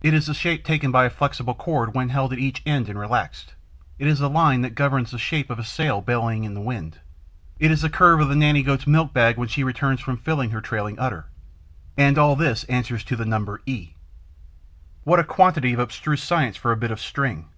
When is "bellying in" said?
6.00-6.54